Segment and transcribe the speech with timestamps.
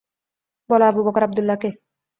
[0.69, 1.69] বলো, আবু বকর আবদুল্লাহ কে?